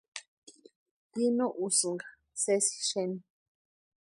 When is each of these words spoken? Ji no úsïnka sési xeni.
Ji 1.13 1.25
no 1.37 1.45
úsïnka 1.65 2.07
sési 2.41 2.75
xeni. 2.89 3.17